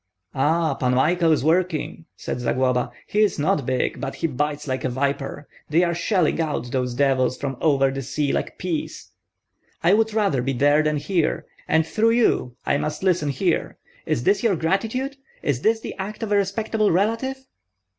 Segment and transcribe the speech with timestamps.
[0.33, 2.91] "Ah, Pan Michael is working," said Zagloba.
[3.05, 5.47] "He is not big, but he bites like a viper.
[5.69, 9.11] They are shelling out those devils from over the sea like peas.
[9.83, 13.77] I would rather be there than here, and through you I must listen here.
[14.07, 15.17] Is this your gratitude?
[15.43, 17.45] Is this the act of a respectable relative?"